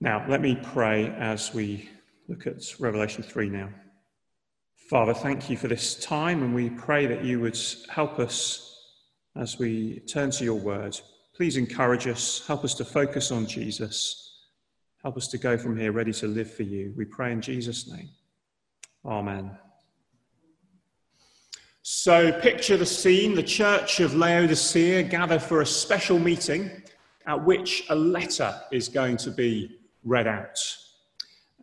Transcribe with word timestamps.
Now, 0.00 0.24
let 0.28 0.40
me 0.40 0.54
pray 0.54 1.08
as 1.18 1.52
we 1.52 1.88
look 2.28 2.46
at 2.46 2.62
Revelation 2.78 3.24
3 3.24 3.48
now. 3.48 3.70
Father, 4.88 5.12
thank 5.12 5.50
you 5.50 5.56
for 5.56 5.66
this 5.66 5.96
time, 5.96 6.44
and 6.44 6.54
we 6.54 6.70
pray 6.70 7.06
that 7.06 7.24
you 7.24 7.40
would 7.40 7.58
help 7.88 8.20
us 8.20 8.80
as 9.34 9.58
we 9.58 9.98
turn 10.00 10.30
to 10.30 10.44
your 10.44 10.54
word. 10.54 10.98
Please 11.34 11.56
encourage 11.56 12.06
us, 12.06 12.46
help 12.46 12.64
us 12.64 12.74
to 12.74 12.84
focus 12.84 13.32
on 13.32 13.44
Jesus, 13.44 14.44
help 15.02 15.16
us 15.16 15.26
to 15.28 15.38
go 15.38 15.58
from 15.58 15.76
here 15.76 15.90
ready 15.90 16.12
to 16.12 16.28
live 16.28 16.52
for 16.54 16.62
you. 16.62 16.94
We 16.96 17.04
pray 17.04 17.32
in 17.32 17.40
Jesus' 17.40 17.90
name. 17.90 18.08
Amen. 19.04 19.50
So, 21.82 22.38
picture 22.40 22.76
the 22.76 22.86
scene 22.86 23.34
the 23.34 23.42
church 23.42 23.98
of 23.98 24.14
Laodicea 24.14 25.02
gather 25.02 25.40
for 25.40 25.60
a 25.60 25.66
special 25.66 26.20
meeting 26.20 26.70
at 27.26 27.44
which 27.44 27.84
a 27.90 27.96
letter 27.96 28.54
is 28.70 28.88
going 28.88 29.16
to 29.16 29.32
be 29.32 29.77
read 30.04 30.26
out. 30.26 30.58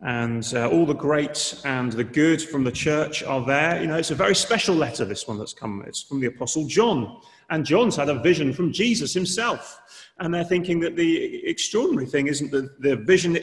And 0.02 0.46
uh, 0.54 0.68
all 0.68 0.84
the 0.84 0.94
great 0.94 1.58
and 1.64 1.90
the 1.90 2.04
good 2.04 2.42
from 2.42 2.64
the 2.64 2.72
church 2.72 3.22
are 3.22 3.44
there. 3.44 3.80
You 3.80 3.86
know, 3.86 3.96
it's 3.96 4.10
a 4.10 4.14
very 4.14 4.34
special 4.34 4.74
letter, 4.74 5.06
this 5.06 5.26
one 5.26 5.38
that's 5.38 5.54
come. 5.54 5.82
It's 5.86 6.02
from 6.02 6.20
the 6.20 6.26
Apostle 6.26 6.66
John. 6.66 7.20
And 7.48 7.64
John's 7.64 7.96
had 7.96 8.10
a 8.10 8.20
vision 8.20 8.52
from 8.52 8.72
Jesus 8.72 9.14
himself. 9.14 9.80
And 10.18 10.34
they're 10.34 10.44
thinking 10.44 10.80
that 10.80 10.96
the 10.96 11.46
extraordinary 11.46 12.06
thing 12.06 12.26
isn't 12.26 12.50
that 12.50 12.80
the 12.82 12.96
vision 12.96 13.38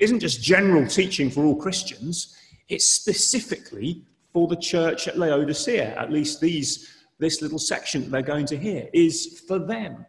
isn't 0.00 0.20
just 0.20 0.42
general 0.42 0.86
teaching 0.86 1.30
for 1.30 1.44
all 1.44 1.56
Christians, 1.56 2.36
it's 2.68 2.88
specifically 2.88 4.02
for 4.32 4.48
the 4.48 4.56
church 4.56 5.06
at 5.06 5.18
Laodicea. 5.18 5.94
At 5.96 6.10
least 6.10 6.40
these, 6.40 6.88
this 7.18 7.42
little 7.42 7.58
section 7.58 8.02
that 8.02 8.10
they're 8.10 8.22
going 8.22 8.46
to 8.46 8.56
hear 8.56 8.88
is 8.94 9.42
for 9.46 9.58
them. 9.58 10.06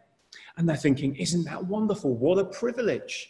And 0.56 0.66
they're 0.66 0.76
thinking, 0.76 1.16
isn't 1.16 1.44
that 1.44 1.66
wonderful? 1.66 2.14
What 2.14 2.38
a 2.38 2.44
privilege. 2.44 3.28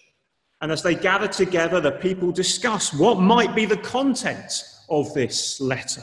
And 0.62 0.70
as 0.70 0.80
they 0.80 0.94
gather 0.94 1.26
together, 1.26 1.80
the 1.80 1.90
people 1.90 2.30
discuss 2.30 2.94
what 2.94 3.18
might 3.18 3.52
be 3.52 3.64
the 3.64 3.76
content 3.78 4.62
of 4.88 5.12
this 5.12 5.60
letter. 5.60 6.02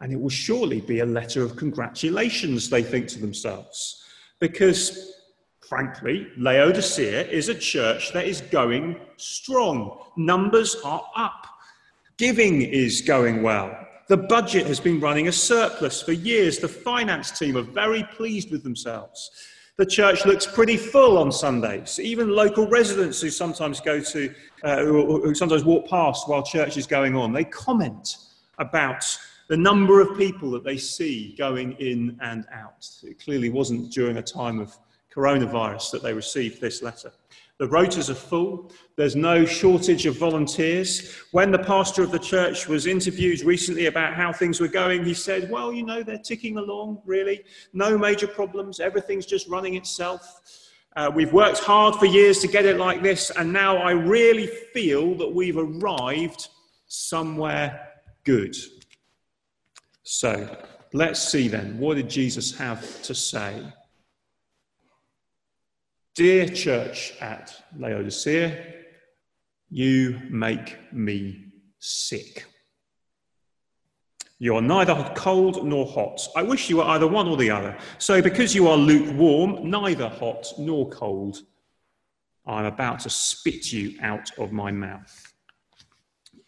And 0.00 0.12
it 0.14 0.20
will 0.20 0.30
surely 0.30 0.80
be 0.80 1.00
a 1.00 1.06
letter 1.06 1.44
of 1.44 1.54
congratulations, 1.54 2.70
they 2.70 2.82
think 2.82 3.08
to 3.08 3.20
themselves. 3.20 4.02
Because, 4.40 5.12
frankly, 5.68 6.26
Laodicea 6.38 7.28
is 7.28 7.50
a 7.50 7.54
church 7.54 8.14
that 8.14 8.26
is 8.26 8.40
going 8.40 8.98
strong. 9.18 9.98
Numbers 10.16 10.76
are 10.82 11.04
up. 11.14 11.46
Giving 12.16 12.62
is 12.62 13.02
going 13.02 13.42
well. 13.42 13.76
The 14.08 14.16
budget 14.16 14.66
has 14.66 14.80
been 14.80 15.00
running 15.00 15.28
a 15.28 15.32
surplus 15.32 16.00
for 16.00 16.12
years. 16.12 16.58
The 16.58 16.68
finance 16.68 17.38
team 17.38 17.58
are 17.58 17.62
very 17.62 18.04
pleased 18.04 18.50
with 18.50 18.62
themselves. 18.62 19.30
The 19.82 19.86
church 19.86 20.24
looks 20.24 20.46
pretty 20.46 20.76
full 20.76 21.18
on 21.18 21.32
Sundays. 21.32 21.98
Even 21.98 22.28
local 22.28 22.68
residents 22.68 23.20
who 23.20 23.30
sometimes 23.30 23.80
go 23.80 23.98
to, 23.98 24.32
uh, 24.62 24.78
who, 24.84 25.20
who 25.20 25.34
sometimes 25.34 25.64
walk 25.64 25.88
past 25.88 26.28
while 26.28 26.44
church 26.44 26.76
is 26.76 26.86
going 26.86 27.16
on, 27.16 27.32
they 27.32 27.42
comment 27.42 28.18
about 28.58 29.04
the 29.48 29.56
number 29.56 30.00
of 30.00 30.16
people 30.16 30.52
that 30.52 30.62
they 30.62 30.76
see 30.76 31.34
going 31.36 31.72
in 31.80 32.16
and 32.20 32.46
out. 32.52 32.88
It 33.02 33.18
clearly 33.18 33.50
wasn't 33.50 33.90
during 33.90 34.18
a 34.18 34.22
time 34.22 34.60
of 34.60 34.72
coronavirus 35.12 35.90
that 35.90 36.02
they 36.04 36.14
received 36.14 36.60
this 36.60 36.80
letter. 36.80 37.10
The 37.62 37.68
rotas 37.68 38.10
are 38.10 38.14
full. 38.14 38.72
There's 38.96 39.14
no 39.14 39.44
shortage 39.44 40.04
of 40.06 40.16
volunteers. 40.16 41.14
When 41.30 41.52
the 41.52 41.60
pastor 41.60 42.02
of 42.02 42.10
the 42.10 42.18
church 42.18 42.66
was 42.66 42.88
interviewed 42.88 43.44
recently 43.44 43.86
about 43.86 44.14
how 44.14 44.32
things 44.32 44.58
were 44.60 44.66
going, 44.66 45.04
he 45.04 45.14
said, 45.14 45.48
Well, 45.48 45.72
you 45.72 45.84
know, 45.84 46.02
they're 46.02 46.18
ticking 46.18 46.56
along, 46.56 47.02
really. 47.04 47.44
No 47.72 47.96
major 47.96 48.26
problems. 48.26 48.80
Everything's 48.80 49.26
just 49.26 49.46
running 49.46 49.76
itself. 49.76 50.40
Uh, 50.96 51.12
we've 51.14 51.32
worked 51.32 51.60
hard 51.60 51.94
for 51.94 52.06
years 52.06 52.40
to 52.40 52.48
get 52.48 52.64
it 52.64 52.78
like 52.78 53.00
this, 53.00 53.30
and 53.30 53.52
now 53.52 53.76
I 53.76 53.92
really 53.92 54.48
feel 54.74 55.14
that 55.18 55.32
we've 55.32 55.56
arrived 55.56 56.48
somewhere 56.88 57.90
good. 58.24 58.56
So 60.02 60.48
let's 60.92 61.22
see 61.22 61.46
then, 61.46 61.78
what 61.78 61.94
did 61.94 62.10
Jesus 62.10 62.58
have 62.58 63.02
to 63.02 63.14
say? 63.14 63.62
Dear 66.14 66.46
church 66.46 67.14
at 67.22 67.56
Laodicea, 67.74 68.62
you 69.70 70.20
make 70.28 70.76
me 70.92 71.52
sick. 71.78 72.44
You 74.38 74.56
are 74.56 74.60
neither 74.60 75.10
cold 75.16 75.66
nor 75.66 75.86
hot. 75.86 76.20
I 76.36 76.42
wish 76.42 76.68
you 76.68 76.76
were 76.76 76.84
either 76.84 77.06
one 77.06 77.28
or 77.28 77.38
the 77.38 77.50
other. 77.50 77.78
So, 77.96 78.20
because 78.20 78.54
you 78.54 78.68
are 78.68 78.76
lukewarm, 78.76 79.70
neither 79.70 80.10
hot 80.10 80.52
nor 80.58 80.90
cold, 80.90 81.38
I'm 82.44 82.66
about 82.66 83.00
to 83.00 83.10
spit 83.10 83.72
you 83.72 83.98
out 84.02 84.36
of 84.38 84.52
my 84.52 84.70
mouth. 84.70 85.32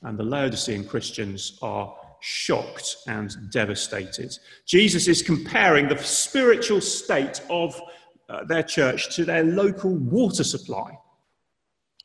And 0.03 0.19
the 0.19 0.25
Laodicean 0.25 0.87
Christians 0.87 1.59
are 1.63 1.97
shocked 2.21 2.97
and 3.07 3.35
devastated. 3.51 4.37
Jesus 4.67 5.09
is 5.09 5.23
comparing 5.23 5.89
the 5.89 5.97
spiritual 5.97 6.83
state 6.83 7.41
of 7.49 7.81
uh, 8.29 8.45
their 8.45 8.63
church 8.63 9.15
to 9.17 9.25
their 9.25 9.45
local 9.45 9.95
water 9.95 10.45
supply. 10.45 10.99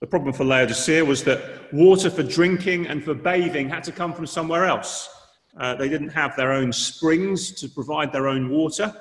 The 0.01 0.07
problem 0.07 0.33
for 0.33 0.45
Laodicea 0.45 1.03
was 1.03 1.23
that 1.25 1.73
water 1.73 2.09
for 2.09 2.23
drinking 2.23 2.87
and 2.87 3.03
for 3.03 3.13
bathing 3.13 3.69
had 3.69 3.83
to 3.83 3.91
come 3.91 4.13
from 4.13 4.27
somewhere 4.27 4.65
else. 4.65 5.09
Uh, 5.57 5.75
they 5.75 5.89
didn't 5.89 6.09
have 6.09 6.35
their 6.37 6.53
own 6.53 6.71
springs 6.71 7.51
to 7.53 7.67
provide 7.67 8.13
their 8.13 8.27
own 8.27 8.49
water. 8.49 8.93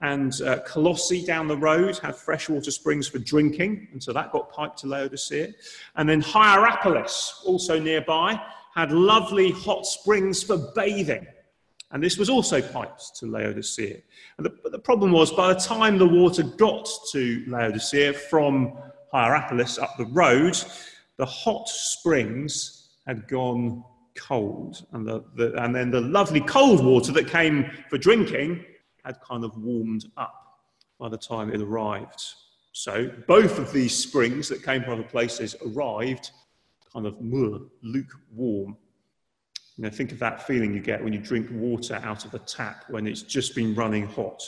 And 0.00 0.40
uh, 0.42 0.58
Colossae 0.66 1.24
down 1.24 1.46
the 1.46 1.56
road 1.56 1.96
had 1.98 2.16
freshwater 2.16 2.72
springs 2.72 3.06
for 3.06 3.20
drinking, 3.20 3.86
and 3.92 4.02
so 4.02 4.12
that 4.12 4.32
got 4.32 4.50
piped 4.52 4.78
to 4.78 4.88
Laodicea. 4.88 5.52
And 5.94 6.08
then 6.08 6.20
Hierapolis, 6.20 7.42
also 7.44 7.78
nearby, 7.78 8.40
had 8.74 8.90
lovely 8.90 9.52
hot 9.52 9.86
springs 9.86 10.42
for 10.42 10.56
bathing. 10.74 11.24
And 11.92 12.02
this 12.02 12.16
was 12.16 12.30
also 12.30 12.60
piped 12.60 13.14
to 13.16 13.26
Laodicea. 13.26 14.00
And 14.38 14.46
the, 14.46 14.70
the 14.70 14.78
problem 14.78 15.12
was, 15.12 15.30
by 15.30 15.52
the 15.52 15.60
time 15.60 15.98
the 15.98 16.08
water 16.08 16.42
got 16.42 16.88
to 17.12 17.44
Laodicea 17.46 18.14
from 18.14 18.76
Hierapolis 19.12 19.78
up 19.78 19.96
the 19.98 20.06
road, 20.06 20.56
the 21.18 21.26
hot 21.26 21.68
springs 21.68 22.88
had 23.06 23.28
gone 23.28 23.84
cold. 24.14 24.86
And, 24.92 25.06
the, 25.06 25.22
the, 25.36 25.52
and 25.62 25.74
then 25.74 25.90
the 25.90 26.00
lovely 26.00 26.40
cold 26.40 26.84
water 26.84 27.12
that 27.12 27.28
came 27.28 27.70
for 27.90 27.98
drinking 27.98 28.64
had 29.04 29.20
kind 29.20 29.44
of 29.44 29.56
warmed 29.58 30.06
up 30.16 30.60
by 30.98 31.08
the 31.08 31.18
time 31.18 31.52
it 31.52 31.60
arrived. 31.60 32.22
So 32.72 33.10
both 33.26 33.58
of 33.58 33.72
these 33.72 33.94
springs 33.94 34.48
that 34.48 34.62
came 34.62 34.82
from 34.82 34.94
other 34.94 35.02
places 35.02 35.56
arrived 35.66 36.30
kind 36.92 37.06
of 37.06 37.16
lukewarm. 37.20 38.76
You 39.82 39.88
know, 39.88 39.96
think 39.96 40.12
of 40.12 40.20
that 40.20 40.46
feeling 40.46 40.72
you 40.72 40.78
get 40.78 41.02
when 41.02 41.12
you 41.12 41.18
drink 41.18 41.48
water 41.50 42.00
out 42.04 42.24
of 42.24 42.32
a 42.34 42.38
tap 42.38 42.84
when 42.88 43.04
it's 43.08 43.22
just 43.22 43.56
been 43.56 43.74
running 43.74 44.06
hot. 44.06 44.40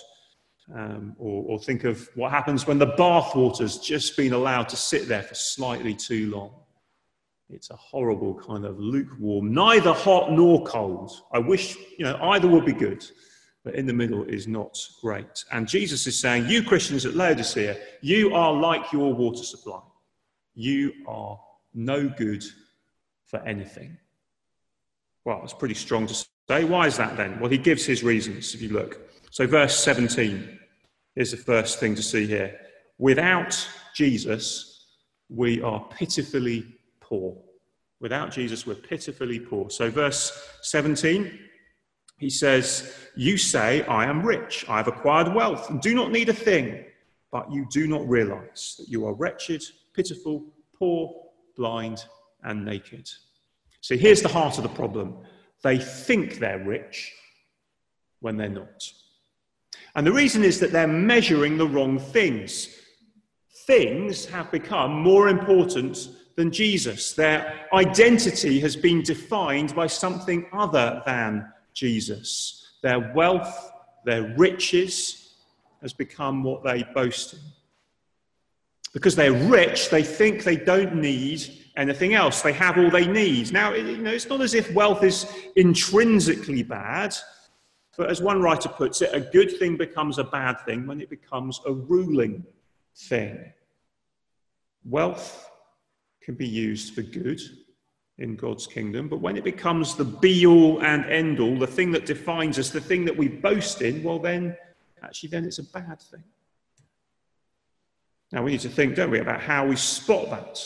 Um, 0.72 1.17
or, 1.19 1.43
or, 1.49 1.59
think 1.59 1.83
of 1.83 2.09
what 2.15 2.31
happens 2.31 2.69
when 2.69 2.78
the 2.78 2.87
bath 2.87 3.34
water's 3.34 3.78
just 3.78 4.17
been 4.17 4.33
allowed 4.33 4.69
to 4.69 4.77
sit 4.77 5.09
there 5.09 5.25
for 5.25 5.34
slightly 5.34 5.93
too 5.93 6.31
long. 6.31 6.53
It's 7.50 7.71
a 7.71 7.75
horrible 7.75 8.34
kind 8.34 8.65
of 8.65 8.78
lukewarm, 8.78 9.53
neither 9.53 9.93
hot 9.93 10.31
nor 10.31 10.62
cold. 10.62 11.11
I 11.33 11.41
wish, 11.41 11.77
you 11.99 12.05
know, 12.05 12.16
either 12.22 12.47
would 12.47 12.65
be 12.65 12.72
good, 12.72 13.05
but 13.65 13.75
in 13.75 13.87
the 13.87 13.93
middle 13.93 14.22
is 14.22 14.47
not 14.47 14.78
great. 15.03 15.45
And 15.51 15.66
Jesus 15.66 16.06
is 16.06 16.16
saying, 16.16 16.47
You 16.47 16.62
Christians 16.62 17.06
at 17.06 17.16
Laodicea, 17.16 17.77
you 18.03 18.33
are 18.37 18.53
like 18.53 18.93
your 18.93 19.12
water 19.12 19.43
supply. 19.43 19.81
You 20.55 20.93
are 21.09 21.41
no 21.75 22.09
good 22.09 22.45
for 23.27 23.41
anything. 23.41 23.99
Well, 25.24 25.40
it's 25.42 25.54
pretty 25.54 25.74
strong 25.74 26.06
to 26.06 26.14
say. 26.14 26.64
Why 26.64 26.86
is 26.86 26.96
that 26.98 27.16
then? 27.16 27.40
Well, 27.40 27.50
he 27.50 27.58
gives 27.58 27.86
his 27.86 28.02
reasons 28.02 28.54
if 28.54 28.60
you 28.60 28.70
look. 28.70 29.00
So, 29.30 29.46
verse 29.46 29.78
17 29.82 30.58
is 31.16 31.30
the 31.30 31.36
first 31.36 31.80
thing 31.80 31.94
to 31.94 32.02
see 32.02 32.26
here. 32.26 32.60
Without 32.98 33.68
Jesus, 33.94 34.86
we 35.28 35.62
are 35.62 35.88
pitifully 35.90 36.66
poor. 37.00 37.36
Without 38.00 38.30
Jesus, 38.30 38.66
we're 38.66 38.74
pitifully 38.74 39.41
poor. 39.41 39.71
So, 39.71 39.91
verse 39.91 40.47
17, 40.62 41.38
he 42.18 42.28
says, 42.28 42.94
You 43.16 43.38
say, 43.38 43.82
I 43.86 44.04
am 44.04 44.22
rich, 44.22 44.66
I 44.68 44.77
have 44.77 44.88
acquired 44.88 45.34
wealth, 45.34 45.70
and 45.70 45.80
do 45.80 45.94
not 45.94 46.12
need 46.12 46.28
a 46.28 46.34
thing, 46.34 46.84
but 47.32 47.50
you 47.50 47.66
do 47.70 47.86
not 47.86 48.06
realize 48.06 48.77
that 48.78 48.88
you 48.88 49.06
are 49.06 49.15
wretched, 49.15 49.65
pitiful, 49.94 50.44
poor, 50.78 51.15
blind, 51.56 52.04
and 52.42 52.65
naked. 52.65 53.09
So 53.84 53.98
here's 53.98 54.22
the 54.22 54.28
heart 54.28 54.57
of 54.57 54.63
the 54.63 54.71
problem 54.71 55.15
they 55.63 55.77
think 55.77 56.39
they're 56.39 56.65
rich 56.65 57.13
when 58.21 58.39
they're 58.39 58.48
not. 58.48 58.91
And 59.95 60.07
the 60.07 60.13
reason 60.13 60.42
is 60.42 60.59
that 60.60 60.72
they're 60.72 60.89
measuring 60.89 61.59
the 61.59 61.66
wrong 61.66 61.98
things. 61.98 62.81
Things 63.66 64.25
have 64.25 64.51
become 64.51 65.03
more 65.03 65.28
important 65.28 66.09
than 66.34 66.51
Jesus. 66.51 67.13
Their 67.13 67.66
identity 67.75 68.59
has 68.60 68.75
been 68.75 69.03
defined 69.03 69.75
by 69.75 69.87
something 69.87 70.47
other 70.51 71.03
than 71.04 71.53
Jesus. 71.75 72.77
Their 72.83 73.13
wealth, 73.15 73.71
their 74.07 74.34
riches 74.39 75.34
has 75.83 75.92
become 75.92 76.42
what 76.42 76.65
they 76.65 76.84
boast 76.95 77.34
in. 77.34 77.41
Because 78.95 79.15
they're 79.15 79.47
rich, 79.47 79.91
they 79.91 80.03
think 80.03 80.42
they 80.42 80.57
don't 80.57 80.95
need 80.95 81.64
anything 81.76 82.15
else. 82.15 82.42
They 82.42 82.53
have 82.53 82.78
all 82.78 82.91
they 82.91 83.06
need. 83.06 83.53
Now, 83.53 83.72
you 83.72 83.98
know, 83.98 84.10
it's 84.10 84.28
not 84.28 84.41
as 84.41 84.54
if 84.54 84.72
wealth 84.72 85.03
is 85.03 85.26
intrinsically 85.56 86.62
bad, 86.62 87.15
but 87.97 88.10
as 88.10 88.21
one 88.21 88.41
writer 88.41 88.68
puts 88.68 89.03
it, 89.03 89.10
a 89.12 89.21
good 89.21 89.59
thing 89.59 89.76
becomes 89.76 90.18
a 90.18 90.24
bad 90.24 90.60
thing 90.65 90.86
when 90.86 91.00
it 91.00 91.10
becomes 91.10 91.60
a 91.66 91.72
ruling 91.72 92.44
thing. 92.97 93.53
Wealth 94.84 95.48
can 96.21 96.34
be 96.34 96.48
used 96.48 96.94
for 96.94 97.03
good 97.03 97.41
in 98.18 98.36
God's 98.36 98.66
kingdom, 98.66 99.09
but 99.09 99.20
when 99.20 99.36
it 99.36 99.44
becomes 99.44 99.97
the 99.97 100.04
be 100.04 100.47
all 100.47 100.82
and 100.82 101.04
end 101.06 101.41
all, 101.41 101.59
the 101.59 101.66
thing 101.66 101.91
that 101.92 102.06
defines 102.06 102.59
us, 102.59 102.70
the 102.70 102.80
thing 102.80 103.04
that 103.04 103.16
we 103.16 103.28
boast 103.28 103.82
in, 103.82 104.03
well, 104.03 104.18
then 104.18 104.56
actually, 105.03 105.30
then 105.30 105.44
it's 105.44 105.59
a 105.59 105.65
bad 105.65 106.00
thing. 106.00 106.22
Now, 108.32 108.42
we 108.42 108.53
need 108.53 108.60
to 108.60 108.68
think, 108.68 108.94
don't 108.94 109.10
we, 109.10 109.20
about 109.20 109.41
how 109.41 109.66
we 109.66 109.77
spot 109.77 110.30
that, 110.30 110.59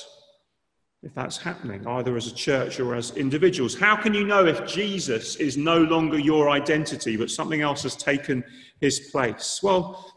if 1.02 1.14
that's 1.14 1.38
happening, 1.38 1.86
either 1.86 2.16
as 2.16 2.26
a 2.26 2.34
church 2.34 2.80
or 2.80 2.94
as 2.94 3.16
individuals. 3.16 3.78
How 3.78 3.94
can 3.94 4.14
you 4.14 4.26
know 4.26 4.46
if 4.46 4.66
Jesus 4.66 5.36
is 5.36 5.56
no 5.56 5.78
longer 5.78 6.18
your 6.18 6.50
identity, 6.50 7.16
but 7.16 7.30
something 7.30 7.60
else 7.60 7.84
has 7.84 7.94
taken 7.94 8.42
his 8.80 8.98
place? 8.98 9.60
Well, 9.62 10.12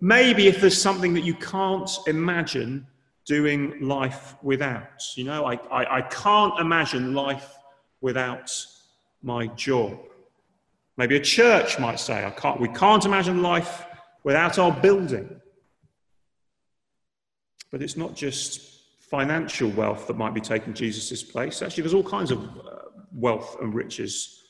maybe 0.00 0.48
if 0.48 0.60
there's 0.60 0.80
something 0.80 1.14
that 1.14 1.24
you 1.24 1.34
can't 1.34 1.90
imagine 2.08 2.86
doing 3.24 3.80
life 3.80 4.36
without. 4.42 5.02
You 5.16 5.24
know, 5.24 5.44
I, 5.44 5.54
I, 5.70 5.98
I 5.98 6.02
can't 6.02 6.58
imagine 6.60 7.14
life 7.14 7.56
without 8.00 8.52
my 9.22 9.46
job. 9.48 9.98
Maybe 10.96 11.16
a 11.16 11.20
church 11.20 11.78
might 11.78 12.00
say, 12.00 12.24
I 12.24 12.30
can't, 12.30 12.60
we 12.60 12.68
can't 12.68 13.04
imagine 13.04 13.42
life 13.42 13.84
without 14.24 14.58
our 14.58 14.72
building. 14.72 15.40
But 17.70 17.82
it's 17.82 17.96
not 17.96 18.14
just 18.14 18.75
financial 19.10 19.70
wealth 19.70 20.06
that 20.06 20.16
might 20.16 20.34
be 20.34 20.40
taking 20.40 20.74
Jesus' 20.74 21.22
place. 21.22 21.62
Actually, 21.62 21.82
there's 21.82 21.94
all 21.94 22.02
kinds 22.02 22.30
of 22.30 22.42
uh, 22.42 22.76
wealth 23.12 23.56
and 23.60 23.74
riches, 23.74 24.42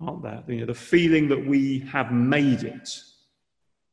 aren't 0.00 0.22
there? 0.22 0.42
You 0.48 0.60
know, 0.60 0.66
the 0.66 0.74
feeling 0.74 1.28
that 1.28 1.46
we 1.46 1.80
have 1.80 2.10
made 2.10 2.62
it 2.64 2.88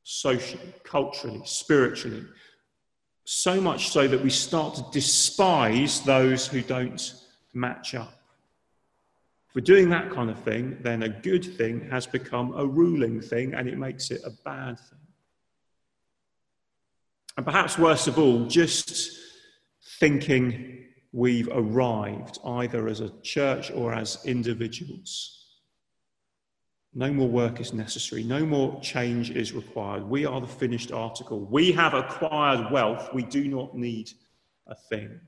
socially, 0.03 0.73
culturally, 0.83 1.41
spiritually, 1.45 2.25
so 3.25 3.61
much 3.61 3.89
so 3.89 4.07
that 4.07 4.23
we 4.23 4.29
start 4.29 4.75
to 4.75 4.85
despise 4.91 6.01
those 6.01 6.47
who 6.47 6.61
don't 6.61 7.13
match 7.53 7.93
up. 7.93 8.13
If 9.49 9.55
we're 9.55 9.61
doing 9.61 9.89
that 9.89 10.11
kind 10.11 10.29
of 10.29 10.39
thing, 10.39 10.77
then 10.81 11.03
a 11.03 11.09
good 11.09 11.43
thing 11.43 11.89
has 11.89 12.07
become 12.07 12.53
a 12.55 12.65
ruling 12.65 13.19
thing 13.21 13.53
and 13.53 13.67
it 13.67 13.77
makes 13.77 14.11
it 14.11 14.21
a 14.25 14.31
bad 14.45 14.79
thing. 14.79 14.99
And 17.37 17.45
perhaps 17.45 17.77
worst 17.77 18.07
of 18.07 18.17
all, 18.17 18.45
just 18.45 19.18
thinking 19.99 20.85
we've 21.11 21.49
arrived 21.51 22.39
either 22.45 22.87
as 22.87 23.01
a 23.01 23.09
church 23.21 23.71
or 23.71 23.93
as 23.93 24.19
individuals. 24.25 25.35
No 26.93 27.11
more 27.13 27.27
work 27.27 27.59
is 27.59 27.73
necessary. 27.73 28.23
No 28.23 28.45
more 28.45 28.79
change 28.81 29.29
is 29.31 29.53
required. 29.53 30.03
We 30.03 30.25
are 30.25 30.41
the 30.41 30.47
finished 30.47 30.91
article. 30.91 31.41
We 31.41 31.71
have 31.73 31.93
acquired 31.93 32.71
wealth. 32.71 33.13
We 33.13 33.23
do 33.23 33.47
not 33.47 33.75
need 33.75 34.11
a 34.67 34.75
thing. 34.75 35.19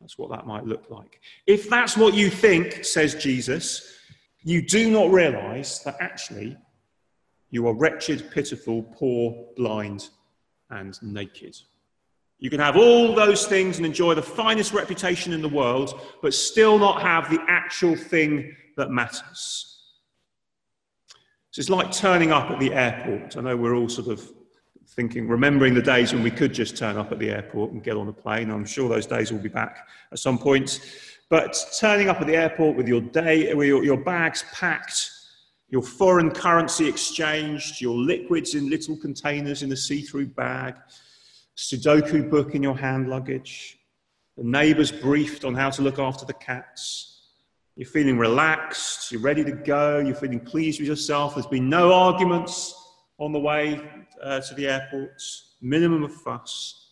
That's 0.00 0.18
what 0.18 0.30
that 0.30 0.46
might 0.46 0.64
look 0.64 0.90
like. 0.90 1.20
If 1.46 1.68
that's 1.68 1.96
what 1.96 2.14
you 2.14 2.30
think, 2.30 2.84
says 2.84 3.14
Jesus, 3.14 3.96
you 4.42 4.66
do 4.66 4.90
not 4.90 5.10
realize 5.10 5.82
that 5.84 5.96
actually 6.00 6.56
you 7.50 7.66
are 7.66 7.74
wretched, 7.74 8.30
pitiful, 8.30 8.82
poor, 8.82 9.46
blind, 9.56 10.08
and 10.70 11.00
naked. 11.02 11.56
You 12.38 12.50
can 12.50 12.60
have 12.60 12.76
all 12.76 13.14
those 13.14 13.46
things 13.46 13.78
and 13.78 13.86
enjoy 13.86 14.14
the 14.14 14.22
finest 14.22 14.72
reputation 14.72 15.32
in 15.32 15.40
the 15.40 15.48
world, 15.48 16.00
but 16.20 16.34
still 16.34 16.78
not 16.78 17.00
have 17.00 17.30
the 17.30 17.42
actual 17.48 17.96
thing 17.96 18.54
that 18.76 18.90
matters. 18.90 19.80
So 21.52 21.60
it's 21.60 21.70
like 21.70 21.92
turning 21.92 22.32
up 22.32 22.50
at 22.50 22.58
the 22.58 22.74
airport. 22.74 23.36
I 23.36 23.40
know 23.40 23.56
we're 23.56 23.76
all 23.76 23.88
sort 23.88 24.08
of 24.08 24.28
thinking, 24.88 25.28
remembering 25.28 25.74
the 25.74 25.82
days 25.82 26.12
when 26.12 26.22
we 26.22 26.30
could 26.30 26.52
just 26.52 26.76
turn 26.76 26.96
up 26.96 27.12
at 27.12 27.18
the 27.18 27.30
airport 27.30 27.72
and 27.72 27.82
get 27.82 27.96
on 27.96 28.08
a 28.08 28.12
plane. 28.12 28.50
I'm 28.50 28.64
sure 28.64 28.88
those 28.88 29.06
days 29.06 29.32
will 29.32 29.38
be 29.38 29.48
back 29.48 29.88
at 30.12 30.18
some 30.18 30.36
point. 30.36 30.80
But 31.30 31.56
turning 31.78 32.08
up 32.08 32.20
at 32.20 32.26
the 32.26 32.36
airport 32.36 32.76
with 32.76 32.88
your 32.88 33.00
day, 33.00 33.54
with 33.54 33.68
your, 33.68 33.84
your 33.84 33.96
bags 33.96 34.44
packed, 34.52 35.10
your 35.68 35.82
foreign 35.82 36.30
currency 36.30 36.88
exchanged, 36.88 37.80
your 37.80 37.96
liquids 37.96 38.54
in 38.54 38.68
little 38.68 38.96
containers 38.96 39.62
in 39.62 39.72
a 39.72 39.76
see-through 39.76 40.26
bag, 40.26 40.74
Sudoku 41.56 42.28
book 42.28 42.54
in 42.54 42.62
your 42.62 42.76
hand 42.76 43.08
luggage, 43.08 43.78
the 44.36 44.44
neighbours 44.44 44.90
briefed 44.90 45.44
on 45.44 45.54
how 45.54 45.70
to 45.70 45.82
look 45.82 45.98
after 45.98 46.26
the 46.26 46.34
cats, 46.34 47.14
you're 47.76 47.88
feeling 47.88 48.18
relaxed, 48.18 49.10
you're 49.10 49.20
ready 49.20 49.44
to 49.44 49.52
go, 49.52 49.98
you're 49.98 50.14
feeling 50.14 50.40
pleased 50.40 50.80
with 50.80 50.88
yourself. 50.88 51.34
There's 51.34 51.46
been 51.46 51.68
no 51.68 51.92
arguments 51.92 52.74
on 53.18 53.32
the 53.32 53.38
way 53.38 53.80
uh, 54.22 54.40
to 54.40 54.54
the 54.54 54.68
airport, 54.68 55.20
minimum 55.60 56.04
of 56.04 56.12
fuss, 56.12 56.90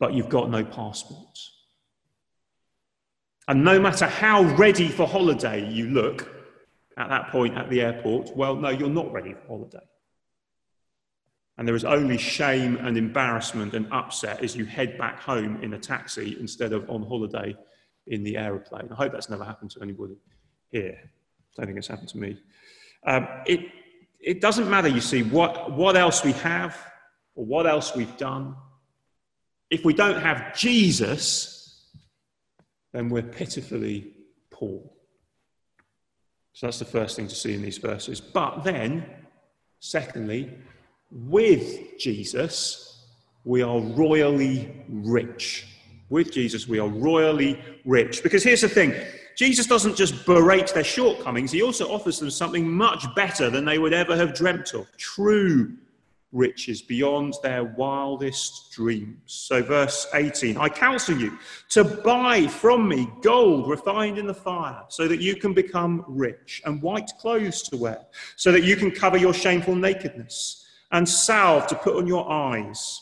but 0.00 0.14
you've 0.14 0.28
got 0.28 0.50
no 0.50 0.64
passport. 0.64 1.38
And 3.48 3.64
no 3.64 3.80
matter 3.80 4.06
how 4.06 4.42
ready 4.56 4.88
for 4.88 5.06
holiday 5.06 5.68
you 5.68 5.86
look 5.88 6.28
at 6.96 7.08
that 7.08 7.28
point 7.28 7.56
at 7.56 7.70
the 7.70 7.80
airport, 7.80 8.36
well, 8.36 8.54
no, 8.56 8.68
you're 8.68 8.88
not 8.88 9.12
ready 9.12 9.32
for 9.32 9.46
holiday. 9.46 9.86
And 11.58 11.66
there 11.66 11.74
is 11.74 11.84
only 11.84 12.16
shame 12.16 12.76
and 12.76 12.96
embarrassment 12.96 13.74
and 13.74 13.88
upset 13.92 14.42
as 14.44 14.56
you 14.56 14.64
head 14.64 14.96
back 14.96 15.20
home 15.20 15.60
in 15.60 15.74
a 15.74 15.78
taxi 15.78 16.36
instead 16.38 16.72
of 16.72 16.88
on 16.88 17.02
holiday 17.02 17.56
in 18.06 18.22
the 18.22 18.36
aeroplane. 18.36 18.88
I 18.92 18.94
hope 18.94 19.12
that's 19.12 19.28
never 19.28 19.44
happened 19.44 19.72
to 19.72 19.82
anybody 19.82 20.14
here. 20.70 20.98
I 21.02 21.08
don't 21.56 21.66
think 21.66 21.78
it's 21.78 21.88
happened 21.88 22.10
to 22.10 22.18
me. 22.18 22.38
Um, 23.04 23.26
it, 23.44 23.60
it 24.20 24.40
doesn't 24.40 24.70
matter, 24.70 24.86
you 24.86 25.00
see, 25.00 25.24
what, 25.24 25.72
what 25.72 25.96
else 25.96 26.24
we 26.24 26.32
have 26.32 26.76
or 27.34 27.44
what 27.44 27.66
else 27.66 27.94
we've 27.94 28.16
done. 28.16 28.54
If 29.68 29.84
we 29.84 29.94
don't 29.94 30.20
have 30.20 30.56
Jesus, 30.56 31.88
then 32.92 33.08
we're 33.08 33.22
pitifully 33.22 34.12
poor. 34.50 34.82
So 36.52 36.66
that's 36.66 36.78
the 36.78 36.84
first 36.84 37.16
thing 37.16 37.26
to 37.28 37.34
see 37.34 37.54
in 37.54 37.62
these 37.62 37.78
verses. 37.78 38.20
But 38.20 38.62
then, 38.62 39.06
secondly, 39.80 40.56
with 41.10 41.98
Jesus, 41.98 43.06
we 43.44 43.62
are 43.62 43.80
royally 43.80 44.74
rich. 44.88 45.66
With 46.10 46.32
Jesus, 46.32 46.68
we 46.68 46.78
are 46.78 46.88
royally 46.88 47.60
rich. 47.84 48.22
Because 48.22 48.42
here's 48.42 48.62
the 48.62 48.68
thing 48.68 48.94
Jesus 49.36 49.66
doesn't 49.66 49.96
just 49.96 50.26
berate 50.26 50.74
their 50.74 50.84
shortcomings, 50.84 51.52
he 51.52 51.62
also 51.62 51.90
offers 51.92 52.18
them 52.18 52.30
something 52.30 52.68
much 52.68 53.06
better 53.14 53.50
than 53.50 53.64
they 53.64 53.78
would 53.78 53.92
ever 53.92 54.16
have 54.16 54.34
dreamt 54.34 54.74
of 54.74 54.86
true 54.96 55.72
riches 56.32 56.82
beyond 56.82 57.34
their 57.42 57.64
wildest 57.64 58.72
dreams. 58.72 59.18
So, 59.26 59.62
verse 59.62 60.06
18 60.14 60.56
I 60.56 60.68
counsel 60.68 61.16
you 61.16 61.38
to 61.70 61.84
buy 61.84 62.46
from 62.46 62.88
me 62.88 63.08
gold 63.22 63.68
refined 63.68 64.18
in 64.18 64.26
the 64.26 64.34
fire, 64.34 64.82
so 64.88 65.08
that 65.08 65.20
you 65.20 65.36
can 65.36 65.54
become 65.54 66.04
rich, 66.06 66.60
and 66.64 66.82
white 66.82 67.10
clothes 67.18 67.62
to 67.62 67.76
wear, 67.76 68.00
so 68.36 68.52
that 68.52 68.62
you 68.62 68.76
can 68.76 68.90
cover 68.90 69.16
your 69.16 69.32
shameful 69.32 69.74
nakedness, 69.74 70.66
and 70.90 71.08
salve 71.08 71.66
to 71.68 71.74
put 71.74 71.96
on 71.96 72.06
your 72.06 72.30
eyes, 72.30 73.00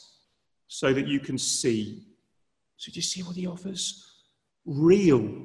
so 0.68 0.92
that 0.92 1.06
you 1.06 1.20
can 1.20 1.38
see. 1.38 2.06
So, 2.76 2.90
do 2.92 2.96
you 2.96 3.02
see 3.02 3.22
what 3.22 3.36
he 3.36 3.46
offers? 3.46 4.12
Real 4.64 5.44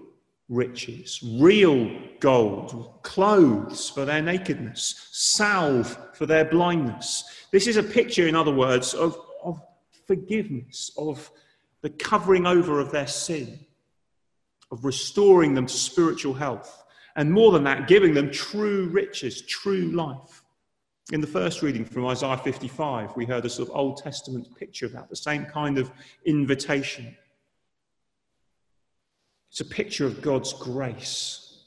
riches, 0.51 1.23
real 1.39 1.89
gold, 2.19 2.99
clothes 3.03 3.89
for 3.89 4.03
their 4.03 4.21
nakedness, 4.21 5.07
salve 5.11 5.97
for 6.13 6.25
their 6.25 6.45
blindness. 6.45 7.23
This 7.51 7.67
is 7.67 7.77
a 7.77 7.83
picture, 7.83 8.27
in 8.27 8.35
other 8.35 8.53
words, 8.53 8.93
of, 8.93 9.17
of 9.43 9.61
forgiveness, 10.05 10.91
of 10.97 11.31
the 11.81 11.89
covering 11.89 12.45
over 12.45 12.79
of 12.79 12.91
their 12.91 13.07
sin, 13.07 13.59
of 14.71 14.83
restoring 14.83 15.53
them 15.53 15.65
to 15.67 15.73
spiritual 15.73 16.33
health, 16.33 16.83
and 17.15 17.31
more 17.31 17.51
than 17.51 17.63
that, 17.63 17.87
giving 17.87 18.13
them 18.13 18.29
true 18.29 18.87
riches, 18.89 19.41
true 19.43 19.91
life. 19.91 20.40
In 21.11 21.19
the 21.19 21.27
first 21.27 21.61
reading 21.61 21.83
from 21.83 22.05
Isaiah 22.05 22.37
55, 22.37 23.15
we 23.15 23.25
heard 23.25 23.43
a 23.45 23.49
sort 23.49 23.69
of 23.69 23.75
Old 23.75 23.97
Testament 23.97 24.47
picture 24.55 24.85
of 24.85 24.93
that, 24.93 25.09
the 25.09 25.15
same 25.15 25.45
kind 25.45 25.77
of 25.77 25.91
invitation. 26.25 27.15
It's 29.49 29.59
a 29.59 29.65
picture 29.65 30.05
of 30.05 30.21
God's 30.21 30.53
grace. 30.53 31.63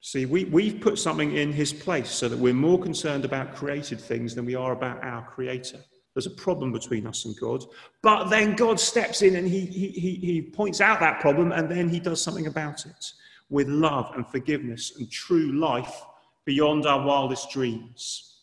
See, 0.00 0.24
we, 0.24 0.44
we've 0.44 0.80
put 0.80 1.00
something 1.00 1.32
in 1.32 1.52
his 1.52 1.72
place 1.72 2.10
so 2.10 2.28
that 2.28 2.38
we're 2.38 2.54
more 2.54 2.78
concerned 2.78 3.24
about 3.24 3.56
created 3.56 4.00
things 4.00 4.36
than 4.36 4.44
we 4.44 4.54
are 4.54 4.70
about 4.70 5.02
our 5.02 5.26
creator. 5.26 5.80
There's 6.14 6.26
a 6.26 6.30
problem 6.30 6.70
between 6.70 7.08
us 7.08 7.24
and 7.24 7.36
God. 7.40 7.64
But 8.02 8.28
then 8.28 8.54
God 8.54 8.78
steps 8.78 9.22
in 9.22 9.34
and 9.34 9.48
he, 9.48 9.66
he, 9.66 9.88
he, 9.88 10.14
he 10.14 10.42
points 10.42 10.80
out 10.80 11.00
that 11.00 11.18
problem 11.20 11.50
and 11.50 11.68
then 11.68 11.88
he 11.88 11.98
does 11.98 12.22
something 12.22 12.46
about 12.46 12.86
it 12.86 13.12
with 13.50 13.66
love 13.66 14.12
and 14.14 14.24
forgiveness 14.28 14.94
and 14.96 15.10
true 15.10 15.52
life 15.58 16.02
beyond 16.46 16.86
our 16.86 17.04
wildest 17.04 17.50
dreams. 17.50 18.36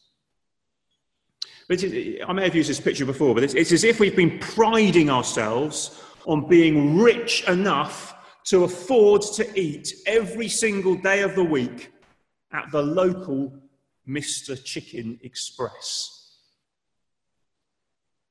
But 1.67 1.83
I 1.83 2.33
may 2.33 2.43
have 2.43 2.55
used 2.55 2.69
this 2.69 2.79
picture 2.79 3.05
before, 3.05 3.33
but 3.33 3.43
it's, 3.43 3.53
it's 3.53 3.71
as 3.71 3.83
if 3.83 3.99
we've 3.99 4.15
been 4.15 4.37
priding 4.39 5.09
ourselves 5.09 6.03
on 6.25 6.47
being 6.47 6.99
rich 6.99 7.47
enough 7.47 8.13
to 8.45 8.65
afford 8.65 9.21
to 9.21 9.59
eat 9.59 9.93
every 10.05 10.49
single 10.49 10.95
day 10.95 11.21
of 11.21 11.33
the 11.35 11.43
week 11.43 11.91
at 12.51 12.69
the 12.71 12.81
local 12.81 13.57
Mr. 14.07 14.61
Chicken 14.61 15.17
Express. 15.23 16.19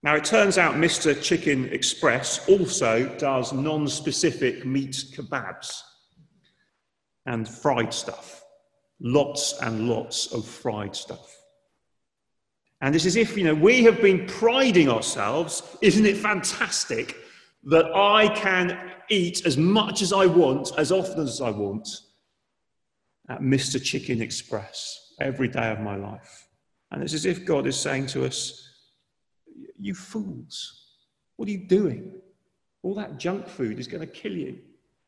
Now, 0.02 0.16
it 0.16 0.24
turns 0.24 0.58
out 0.58 0.74
Mr. 0.74 1.20
Chicken 1.20 1.68
Express 1.70 2.46
also 2.48 3.08
does 3.18 3.52
non 3.52 3.88
specific 3.88 4.66
meat 4.66 5.04
kebabs 5.14 5.80
and 7.24 7.48
fried 7.48 7.94
stuff. 7.94 8.41
Lots 9.04 9.54
and 9.60 9.88
lots 9.88 10.32
of 10.32 10.46
fried 10.46 10.94
stuff. 10.94 11.36
And 12.80 12.94
it's 12.94 13.04
as 13.04 13.16
if, 13.16 13.36
you 13.36 13.44
know, 13.44 13.54
we 13.54 13.82
have 13.82 14.00
been 14.00 14.26
priding 14.26 14.88
ourselves, 14.88 15.62
isn't 15.82 16.06
it 16.06 16.16
fantastic, 16.16 17.16
that 17.64 17.86
I 17.94 18.28
can 18.28 18.92
eat 19.08 19.44
as 19.44 19.56
much 19.56 20.02
as 20.02 20.12
I 20.12 20.26
want, 20.26 20.70
as 20.78 20.90
often 20.90 21.20
as 21.20 21.40
I 21.40 21.50
want, 21.50 21.88
at 23.28 23.40
Mr. 23.40 23.82
Chicken 23.82 24.22
Express 24.22 25.14
every 25.20 25.48
day 25.48 25.70
of 25.70 25.80
my 25.80 25.96
life. 25.96 26.48
And 26.90 27.02
it's 27.02 27.14
as 27.14 27.26
if 27.26 27.44
God 27.44 27.66
is 27.66 27.76
saying 27.76 28.06
to 28.08 28.24
us, 28.24 28.68
You 29.78 29.94
fools, 29.94 30.86
what 31.36 31.48
are 31.48 31.52
you 31.52 31.66
doing? 31.66 32.20
All 32.82 32.94
that 32.94 33.18
junk 33.18 33.48
food 33.48 33.78
is 33.78 33.86
going 33.86 34.00
to 34.00 34.12
kill 34.12 34.36
you. 34.36 34.58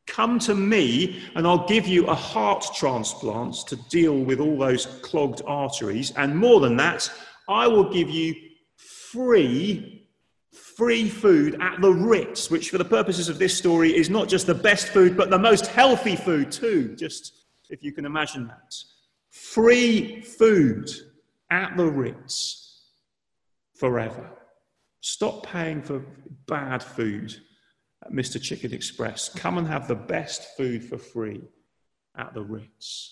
Come 0.07 0.37
to 0.39 0.53
me, 0.53 1.23
and 1.35 1.47
I'll 1.47 1.67
give 1.67 1.87
you 1.87 2.05
a 2.07 2.15
heart 2.15 2.65
transplant 2.75 3.55
to 3.67 3.75
deal 3.75 4.17
with 4.17 4.39
all 4.39 4.57
those 4.57 4.85
clogged 5.01 5.41
arteries. 5.45 6.11
And 6.15 6.37
more 6.37 6.59
than 6.59 6.77
that, 6.77 7.11
I 7.49 7.67
will 7.67 7.91
give 7.91 8.09
you 8.09 8.35
free, 8.75 10.07
free 10.51 11.09
food 11.09 11.59
at 11.61 11.81
the 11.81 11.91
Ritz, 11.91 12.51
which, 12.51 12.69
for 12.69 12.77
the 12.77 12.85
purposes 12.85 13.29
of 13.29 13.39
this 13.39 13.57
story, 13.57 13.95
is 13.95 14.09
not 14.09 14.29
just 14.29 14.45
the 14.45 14.53
best 14.53 14.89
food, 14.89 15.17
but 15.17 15.29
the 15.29 15.39
most 15.39 15.67
healthy 15.67 16.15
food, 16.15 16.51
too. 16.51 16.95
Just 16.95 17.45
if 17.69 17.83
you 17.83 17.91
can 17.91 18.05
imagine 18.05 18.47
that. 18.47 18.75
Free 19.31 20.21
food 20.21 20.89
at 21.49 21.75
the 21.75 21.85
Ritz 21.85 22.89
forever. 23.73 24.29
Stop 25.01 25.45
paying 25.45 25.81
for 25.81 26.05
bad 26.47 26.81
food 26.81 27.35
Mr. 28.11 28.41
Chicken 28.41 28.73
Express. 28.73 29.29
Come 29.29 29.57
and 29.57 29.67
have 29.67 29.87
the 29.87 29.95
best 29.95 30.55
food 30.55 30.83
for 30.83 30.97
free 30.97 31.41
at 32.17 32.33
the 32.33 32.41
Ritz. 32.41 33.11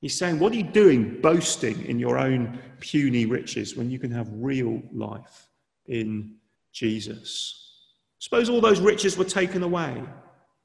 He's 0.00 0.18
saying, 0.18 0.38
What 0.38 0.52
are 0.52 0.56
you 0.56 0.62
doing 0.62 1.20
boasting 1.20 1.84
in 1.86 1.98
your 1.98 2.18
own 2.18 2.58
puny 2.80 3.26
riches 3.26 3.76
when 3.76 3.90
you 3.90 3.98
can 3.98 4.10
have 4.10 4.28
real 4.32 4.82
life 4.92 5.48
in 5.86 6.36
Jesus? 6.72 7.62
Suppose 8.18 8.48
all 8.48 8.60
those 8.60 8.80
riches 8.80 9.16
were 9.16 9.24
taken 9.24 9.62
away 9.62 10.02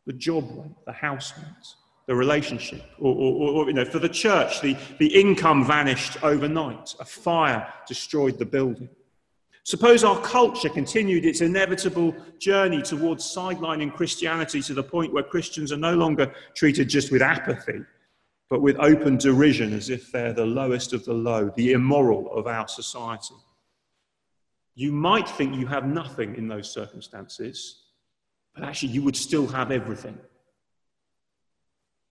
the 0.05 0.13
job 0.13 0.49
went, 0.55 0.85
the 0.85 0.91
house 0.91 1.33
went, 1.37 1.75
the 2.07 2.15
relationship, 2.15 2.83
or, 2.99 3.13
or, 3.13 3.51
or, 3.51 3.67
you 3.67 3.73
know, 3.73 3.85
for 3.85 3.99
the 3.99 4.09
church, 4.09 4.61
the, 4.61 4.75
the 4.97 5.07
income 5.07 5.65
vanished 5.65 6.21
overnight, 6.23 6.95
a 6.99 7.05
fire 7.05 7.71
destroyed 7.87 8.39
the 8.39 8.45
building. 8.45 8.89
Suppose 9.63 10.03
our 10.03 10.19
culture 10.21 10.69
continued 10.69 11.23
its 11.23 11.41
inevitable 11.41 12.15
journey 12.39 12.81
towards 12.81 13.23
sidelining 13.23 13.93
Christianity 13.93 14.61
to 14.63 14.73
the 14.73 14.83
point 14.83 15.13
where 15.13 15.23
Christians 15.23 15.71
are 15.71 15.77
no 15.77 15.93
longer 15.93 16.33
treated 16.55 16.89
just 16.89 17.11
with 17.11 17.21
apathy, 17.21 17.81
but 18.49 18.61
with 18.61 18.75
open 18.79 19.17
derision 19.17 19.71
as 19.73 19.89
if 19.89 20.11
they're 20.11 20.33
the 20.33 20.45
lowest 20.45 20.93
of 20.93 21.05
the 21.05 21.13
low, 21.13 21.51
the 21.55 21.73
immoral 21.73 22.33
of 22.33 22.47
our 22.47 22.67
society. 22.67 23.35
You 24.73 24.91
might 24.91 25.29
think 25.29 25.55
you 25.55 25.67
have 25.67 25.85
nothing 25.85 26.35
in 26.35 26.47
those 26.47 26.71
circumstances, 26.71 27.83
but 28.55 28.63
actually 28.63 28.93
you 28.93 29.03
would 29.03 29.15
still 29.15 29.47
have 29.47 29.69
everything 29.69 30.17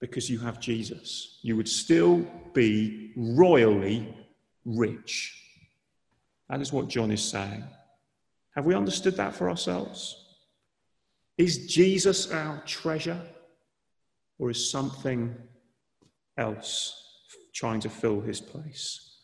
because 0.01 0.31
you 0.31 0.39
have 0.39 0.61
Jesus. 0.61 1.39
You 1.43 1.57
would 1.57 1.69
still 1.69 2.25
be 2.55 3.13
royally 3.17 4.15
rich. 4.65 5.40
That 6.51 6.61
is 6.61 6.73
what 6.73 6.89
John 6.89 7.13
is 7.13 7.23
saying. 7.23 7.63
Have 8.57 8.67
we 8.67 8.75
understood 8.75 9.17
that 9.17 9.35
for 9.37 9.49
ourselves? 9.49 10.17
Is 11.39 11.73
Jesus 11.73 12.33
our 12.33 12.61
treasure, 12.67 13.21
or 14.39 14.51
is 14.51 14.71
something 14.71 15.35
else 16.37 17.01
trying 17.55 17.79
to 17.81 17.89
fill 17.89 18.21
his 18.21 18.41
place? 18.41 19.19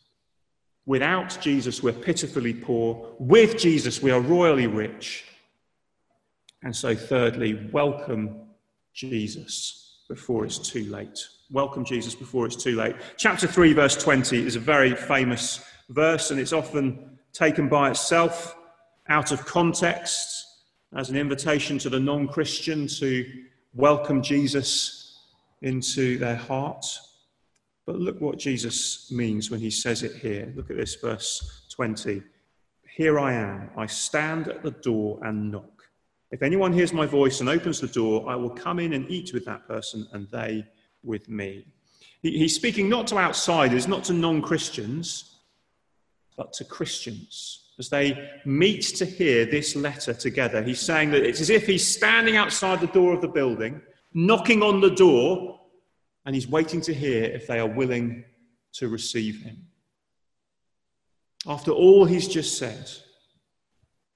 Without 0.86 1.36
Jesus, 1.40 1.82
we're 1.82 1.92
pitifully 1.92 2.54
poor. 2.54 3.16
With 3.18 3.58
Jesus, 3.58 4.00
we 4.00 4.12
are 4.12 4.20
royally 4.20 4.68
rich. 4.68 5.24
And 6.62 6.74
so, 6.74 6.94
thirdly, 6.94 7.68
welcome 7.72 8.42
Jesus 8.94 10.04
before 10.08 10.44
it's 10.44 10.58
too 10.58 10.84
late. 10.84 11.18
Welcome 11.50 11.84
Jesus 11.84 12.14
before 12.14 12.46
it's 12.46 12.62
too 12.62 12.76
late. 12.76 12.94
Chapter 13.16 13.48
3, 13.48 13.72
verse 13.72 13.96
20 13.96 14.46
is 14.46 14.54
a 14.54 14.60
very 14.60 14.94
famous 14.94 15.64
verse, 15.88 16.30
and 16.30 16.38
it's 16.38 16.52
often 16.52 17.15
taken 17.36 17.68
by 17.68 17.90
itself 17.90 18.56
out 19.08 19.30
of 19.30 19.44
context 19.44 20.46
as 20.96 21.10
an 21.10 21.16
invitation 21.16 21.78
to 21.78 21.90
the 21.90 22.00
non 22.00 22.26
Christian 22.26 22.86
to 22.86 23.26
welcome 23.74 24.22
Jesus 24.22 25.20
into 25.60 26.18
their 26.18 26.36
heart. 26.36 26.86
But 27.84 27.96
look 27.96 28.20
what 28.20 28.38
Jesus 28.38 29.10
means 29.12 29.50
when 29.50 29.60
he 29.60 29.70
says 29.70 30.02
it 30.02 30.16
here. 30.16 30.52
Look 30.56 30.70
at 30.70 30.76
this, 30.76 30.94
verse 30.94 31.66
20. 31.70 32.22
Here 32.96 33.18
I 33.18 33.34
am. 33.34 33.70
I 33.76 33.86
stand 33.86 34.48
at 34.48 34.62
the 34.62 34.70
door 34.70 35.20
and 35.22 35.52
knock. 35.52 35.82
If 36.30 36.42
anyone 36.42 36.72
hears 36.72 36.92
my 36.92 37.06
voice 37.06 37.40
and 37.40 37.48
opens 37.48 37.80
the 37.80 37.86
door, 37.86 38.28
I 38.28 38.34
will 38.34 38.50
come 38.50 38.78
in 38.80 38.94
and 38.94 39.08
eat 39.10 39.32
with 39.32 39.44
that 39.44 39.68
person 39.68 40.08
and 40.12 40.26
they 40.30 40.66
with 41.04 41.28
me. 41.28 41.66
he's 42.22 42.54
speaking 42.54 42.88
not 42.88 43.06
to 43.08 43.18
outsiders, 43.18 43.86
not 43.86 44.02
to 44.04 44.12
non 44.12 44.42
Christians, 44.42 45.35
but 46.36 46.52
to 46.54 46.64
Christians. 46.64 47.62
As 47.78 47.88
they 47.88 48.30
meet 48.44 48.82
to 48.96 49.04
hear 49.04 49.44
this 49.44 49.76
letter 49.76 50.14
together, 50.14 50.62
he's 50.62 50.80
saying 50.80 51.10
that 51.10 51.24
it's 51.24 51.40
as 51.40 51.50
if 51.50 51.66
he's 51.66 51.86
standing 51.86 52.36
outside 52.36 52.80
the 52.80 52.86
door 52.86 53.12
of 53.12 53.20
the 53.20 53.28
building, 53.28 53.82
knocking 54.14 54.62
on 54.62 54.80
the 54.80 54.90
door, 54.90 55.60
and 56.24 56.34
he's 56.34 56.48
waiting 56.48 56.80
to 56.82 56.94
hear 56.94 57.24
if 57.24 57.46
they 57.46 57.58
are 57.58 57.66
willing 57.66 58.24
to 58.74 58.88
receive 58.88 59.42
him. 59.42 59.66
After 61.46 61.70
all 61.70 62.04
he's 62.04 62.28
just 62.28 62.58
said, 62.58 62.90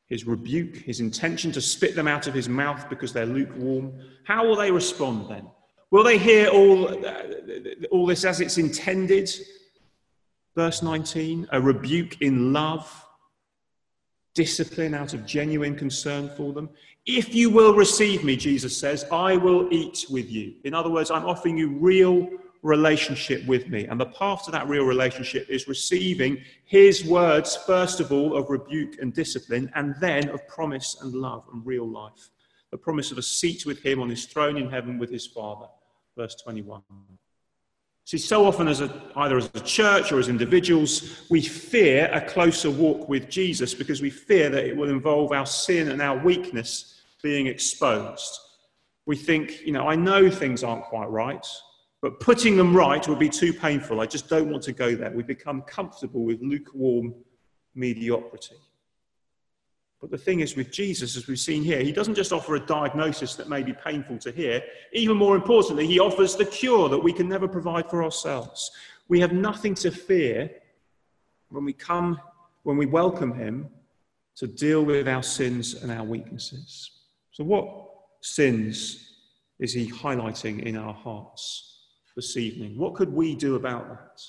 his 0.07 0.27
rebuke, 0.27 0.77
his 0.77 1.01
intention 1.01 1.53
to 1.53 1.61
spit 1.61 1.95
them 1.95 2.09
out 2.09 2.27
of 2.27 2.35
his 2.35 2.49
mouth 2.49 2.89
because 2.89 3.13
they're 3.13 3.27
lukewarm, 3.27 3.93
how 4.25 4.47
will 4.47 4.57
they 4.57 4.73
respond 4.73 5.31
then? 5.31 5.47
Will 5.93 6.03
they 6.03 6.19
hear 6.19 6.49
all, 6.49 6.89
uh, 7.07 7.23
all 7.91 8.07
this 8.07 8.25
as 8.25 8.41
it's 8.41 8.59
intended? 8.59 9.31
Verse 10.61 10.83
19 10.83 11.49
a 11.53 11.59
rebuke 11.59 12.21
in 12.21 12.53
love, 12.53 12.87
discipline 14.35 14.93
out 14.93 15.15
of 15.15 15.25
genuine 15.25 15.75
concern 15.75 16.29
for 16.37 16.53
them. 16.53 16.69
If 17.07 17.35
you 17.35 17.49
will 17.49 17.73
receive 17.73 18.25
me, 18.25 18.37
Jesus 18.37 18.77
says, 18.77 19.07
I 19.11 19.39
will 19.39 19.73
eat 19.73 20.05
with 20.11 20.31
you. 20.31 20.53
In 20.65 20.75
other 20.75 20.91
words, 20.91 21.11
I'm 21.11 21.25
offering 21.25 21.57
you 21.57 21.79
real 21.79 22.29
relationship 22.61 23.47
with 23.47 23.69
me. 23.69 23.87
And 23.87 23.99
the 23.99 24.13
path 24.21 24.45
to 24.45 24.51
that 24.51 24.69
real 24.69 24.85
relationship 24.85 25.49
is 25.49 25.67
receiving 25.67 26.43
his 26.67 27.07
words, 27.07 27.57
first 27.57 28.01
of 28.01 28.13
all, 28.13 28.37
of 28.37 28.51
rebuke 28.51 29.01
and 29.01 29.15
discipline, 29.15 29.73
and 29.75 29.95
then 29.99 30.29
of 30.29 30.47
promise 30.47 30.99
and 31.01 31.15
love 31.15 31.47
and 31.55 31.65
real 31.65 31.89
life. 31.89 32.29
The 32.71 32.77
promise 32.77 33.11
of 33.11 33.17
a 33.17 33.23
seat 33.23 33.65
with 33.65 33.81
him 33.83 33.99
on 33.99 34.11
his 34.11 34.27
throne 34.27 34.59
in 34.59 34.69
heaven 34.69 34.99
with 34.99 35.09
his 35.09 35.27
Father. 35.27 35.69
Verse 36.19 36.35
21. 36.35 36.83
See, 38.05 38.19
so 38.19 38.45
often, 38.45 38.67
as 38.67 38.81
a, 38.81 38.91
either 39.17 39.37
as 39.37 39.51
a 39.55 39.61
church 39.61 40.11
or 40.11 40.19
as 40.19 40.29
individuals, 40.29 41.23
we 41.31 41.41
fear 41.41 42.11
a 42.13 42.21
closer 42.21 42.71
walk 42.71 43.09
with 43.09 43.29
Jesus 43.29 43.73
because 43.73 44.03
we 44.03 44.11
fear 44.11 44.51
that 44.51 44.65
it 44.65 44.77
will 44.77 44.91
involve 44.91 45.33
our 45.33 45.47
sin 45.47 45.91
and 45.91 46.03
our 46.03 46.19
weakness 46.19 47.03
being 47.23 47.47
exposed. 47.47 48.39
We 49.07 49.17
think, 49.17 49.61
you 49.65 49.73
know, 49.73 49.89
I 49.89 49.97
know 49.97 50.31
things 50.31 50.65
aren't 50.65 50.85
quite 50.85 51.09
right. 51.09 51.47
But 52.03 52.19
putting 52.19 52.57
them 52.57 52.75
right 52.75 53.07
would 53.07 53.19
be 53.19 53.29
too 53.29 53.53
painful. 53.53 54.01
I 54.01 54.07
just 54.07 54.29
don't 54.29 54.51
want 54.51 54.63
to 54.65 54.73
go 54.73 54.95
there. 54.95 55.11
We 55.11 55.23
become 55.23 55.63
comfortable 55.63 56.25
with 56.25 56.41
lukewarm 56.41 57.15
mediocrity. 57.75 58.57
But 60.01 60.11
the 60.11 60.19
thing 60.19 60.41
is, 60.41 60.57
with 60.57 60.71
Jesus, 60.71 61.17
as 61.17 61.27
we've 61.27 61.39
seen 61.39 61.63
here, 61.63 61.83
he 61.83 61.93
doesn't 61.93 62.15
just 62.15 62.33
offer 62.33 62.55
a 62.55 62.61
diagnosis 62.61 63.35
that 63.35 63.49
may 63.49 63.63
be 63.63 63.75
painful 63.75 64.19
to 64.19 64.33
hear. 64.33 64.63
Even 64.93 65.17
more 65.17 65.37
importantly, 65.37 65.87
he 65.87 65.99
offers 65.99 66.37
the 66.37 66.45
cure 66.45 66.89
that 66.89 66.99
we 66.99 67.13
can 67.13 67.29
never 67.29 67.47
provide 67.47 67.91
for 67.91 68.03
ourselves. 68.03 68.71
We 69.09 69.21
have 69.21 69.33
nothing 69.33 69.75
to 69.77 69.91
fear 69.91 70.51
when 71.51 71.65
we 71.65 71.75
come, 71.75 72.19
when 72.63 72.79
we 72.79 72.87
welcome 72.87 73.35
him 73.35 73.69
to 74.37 74.47
deal 74.47 74.85
with 74.85 75.07
our 75.07 75.23
sins 75.23 75.75
and 75.75 75.93
our 75.93 76.05
weaknesses. 76.05 76.91
So, 77.33 77.45
what 77.45 77.69
sins 78.23 79.17
is 79.59 79.75
he 79.75 79.91
highlighting 79.91 80.63
in 80.63 80.77
our 80.77 80.95
hearts? 80.95 81.71
this 82.21 82.37
evening. 82.37 82.77
What 82.77 82.95
could 82.95 83.13
we 83.13 83.35
do 83.35 83.55
about 83.55 83.89
that? 83.89 84.21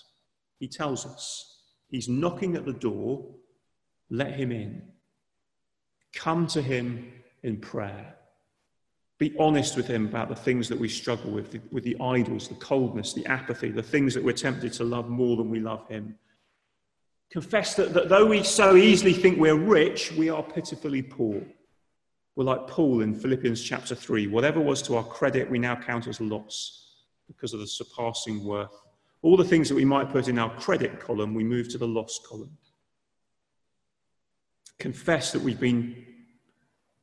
He 0.59 0.67
tells 0.67 1.05
us 1.05 1.57
he's 1.89 2.07
knocking 2.07 2.55
at 2.55 2.65
the 2.65 2.73
door 2.73 3.25
let 4.09 4.33
him 4.33 4.51
in. 4.51 4.81
Come 6.13 6.47
to 6.47 6.61
him 6.61 7.11
in 7.43 7.57
prayer. 7.57 8.15
Be 9.17 9.35
honest 9.39 9.77
with 9.77 9.87
him 9.87 10.07
about 10.07 10.29
the 10.29 10.35
things 10.35 10.67
that 10.69 10.79
we 10.79 10.89
struggle 10.89 11.31
with, 11.31 11.55
with 11.71 11.83
the 11.83 11.95
idols, 12.01 12.47
the 12.47 12.55
coldness, 12.55 13.13
the 13.13 13.25
apathy, 13.27 13.69
the 13.69 13.83
things 13.83 14.13
that 14.15 14.23
we're 14.23 14.31
tempted 14.31 14.73
to 14.73 14.83
love 14.83 15.09
more 15.09 15.37
than 15.37 15.49
we 15.49 15.59
love 15.59 15.87
him. 15.87 16.15
Confess 17.29 17.75
that, 17.75 17.93
that 17.93 18.09
though 18.09 18.25
we 18.25 18.43
so 18.43 18.75
easily 18.75 19.13
think 19.13 19.39
we're 19.39 19.55
rich, 19.55 20.11
we 20.13 20.29
are 20.29 20.43
pitifully 20.43 21.01
poor. 21.01 21.41
We're 22.35 22.45
like 22.45 22.67
Paul 22.67 23.01
in 23.01 23.13
Philippians 23.13 23.61
chapter 23.61 23.93
3. 23.93 24.27
Whatever 24.27 24.59
was 24.59 24.81
to 24.83 24.95
our 24.95 25.03
credit, 25.03 25.49
we 25.49 25.59
now 25.59 25.75
count 25.75 26.07
as 26.07 26.19
loss 26.19 26.95
because 27.27 27.53
of 27.53 27.59
the 27.59 27.67
surpassing 27.67 28.43
worth. 28.43 28.75
All 29.21 29.37
the 29.37 29.45
things 29.45 29.69
that 29.69 29.75
we 29.75 29.85
might 29.85 30.09
put 30.09 30.27
in 30.27 30.39
our 30.39 30.53
credit 30.55 30.99
column, 30.99 31.33
we 31.33 31.43
move 31.43 31.69
to 31.69 31.77
the 31.77 31.87
loss 31.87 32.19
column. 32.27 32.57
Confess 34.81 35.31
that 35.31 35.43
we've 35.43 35.59
been 35.59 35.95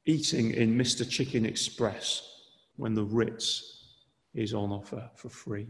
eating 0.05 0.51
in 0.51 0.77
Mr. 0.77 1.09
Chicken 1.09 1.47
Express 1.47 2.29
when 2.75 2.93
the 2.93 3.05
Ritz 3.05 3.85
is 4.35 4.53
on 4.53 4.73
offer 4.73 5.09
for 5.15 5.29
free. 5.29 5.69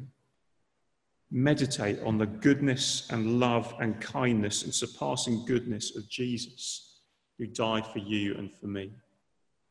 Meditate 1.31 2.01
on 2.07 2.17
the 2.17 2.25
goodness 2.25 3.07
and 3.11 3.39
love 3.39 3.75
and 3.83 4.01
kindness 4.01 4.63
and 4.63 4.75
surpassing 4.75 5.45
goodness 5.45 5.97
of 5.97 6.09
Jesus, 6.09 7.01
who 7.37 7.47
died 7.47 7.87
for 7.87 7.99
you 7.99 8.37
and 8.39 8.57
for 8.57 8.69
me. 8.69 8.91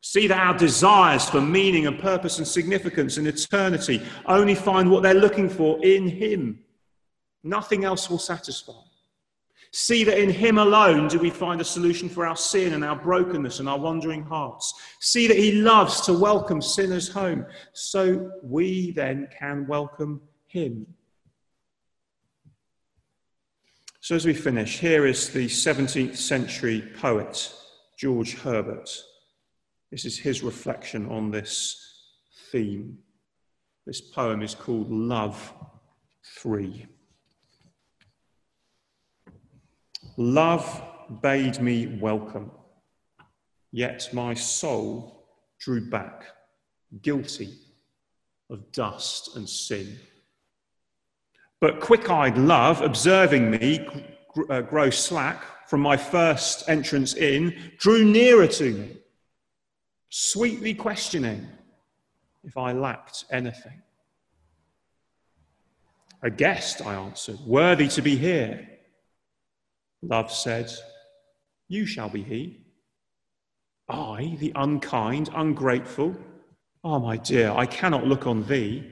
See 0.02 0.28
that 0.28 0.38
our 0.38 0.56
desires 0.56 1.28
for 1.28 1.42
meaning 1.42 1.88
and 1.88 1.98
purpose 1.98 2.38
and 2.38 2.48
significance 2.48 3.18
and 3.18 3.28
eternity 3.28 4.00
only 4.28 4.54
find 4.54 4.92
what 4.92 5.02
they're 5.02 5.16
looking 5.16 5.50
for 5.50 5.84
in 5.84 6.08
Him. 6.08 6.60
Nothing 7.42 7.84
else 7.84 8.12
will 8.12 8.20
satisfy. 8.20 8.87
See 9.72 10.04
that 10.06 10.20
in 10.20 10.30
Him 10.30 10.58
alone 10.58 11.08
do 11.08 11.20
we 11.20 11.30
find 11.30 11.62
a 11.62 11.66
solution 11.66 12.10
for 12.10 12.26
our 12.26 12.36
sin 12.36 12.74
and 12.74 12.84
our 12.84 12.96
brokenness 12.96 13.60
and 13.60 13.68
our 13.68 13.80
wandering 13.80 14.24
hearts. 14.24 14.74
See 15.02 15.28
that 15.28 15.38
He 15.38 15.52
loves 15.52 16.02
to 16.02 16.14
welcome 16.14 16.62
sinners 16.62 17.10
home, 17.10 17.46
so 17.74 18.32
we 18.42 18.92
then 18.92 19.28
can 19.38 19.68
welcome 19.68 20.22
Him. 20.48 20.88
So, 24.00 24.16
as 24.16 24.26
we 24.26 24.34
finish, 24.34 24.80
here 24.80 25.06
is 25.06 25.30
the 25.30 25.48
17th 25.48 26.16
century 26.16 26.82
poet, 26.98 27.54
George 27.98 28.36
Herbert. 28.36 28.90
This 29.92 30.06
is 30.06 30.18
his 30.18 30.44
reflection 30.44 31.10
on 31.10 31.32
this 31.32 31.78
theme. 32.52 32.98
This 33.86 34.02
poem 34.02 34.42
is 34.42 34.56
called 34.56 34.92
Love 34.92 35.54
3. 36.42 36.86
Love 40.20 40.82
bade 41.22 41.62
me 41.62 42.00
welcome, 42.02 42.50
yet 43.72 44.10
my 44.14 44.34
soul 44.34 45.28
drew 45.60 45.90
back, 45.92 46.24
guilty 47.04 47.54
of 48.50 48.72
dust 48.72 49.36
and 49.36 49.48
sin. 49.48 49.96
But 51.62 51.80
quick 51.80 52.10
eyed 52.10 52.36
love, 52.36 52.82
observing 52.82 53.52
me 53.52 53.88
uh, 54.50 54.62
grow 54.62 54.90
slack 54.90 55.44
from 55.70 55.82
my 55.82 55.96
first 55.96 56.68
entrance 56.68 57.14
in, 57.14 57.74
drew 57.78 58.04
nearer 58.04 58.48
to 58.48 58.74
me, 58.74 58.98
sweetly 60.10 60.74
questioning 60.74 61.46
if 62.44 62.58
I 62.58 62.72
lacked 62.72 63.26
anything. 63.32 63.84
A 66.24 66.32
guest, 66.32 66.82
I 66.82 66.96
answered, 66.96 67.40
worthy 67.46 67.88
to 67.90 68.02
be 68.02 68.16
here. 68.16 68.77
Love 70.02 70.32
said, 70.32 70.72
You 71.68 71.86
shall 71.86 72.10
be 72.10 72.24
he. 72.24 72.62
I, 73.90 74.36
the 74.40 74.52
unkind, 74.56 75.30
ungrateful, 75.34 76.16
ah, 76.84 76.96
oh, 76.96 77.00
my 77.00 77.18
dear, 77.18 77.52
I 77.52 77.66
cannot 77.66 78.06
look 78.06 78.28
on 78.28 78.44
thee. 78.44 78.92